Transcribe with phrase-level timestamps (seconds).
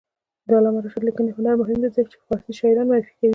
[0.47, 3.29] د علامه رشاد لیکنی هنر مهم دی ځکه چې فارسي شاعران معرفي کوي.